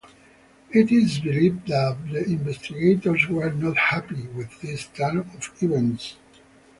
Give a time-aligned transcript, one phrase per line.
[0.71, 6.15] It is believed that the investigators were not happy with this turn of events.